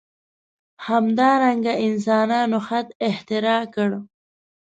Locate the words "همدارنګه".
0.87-1.73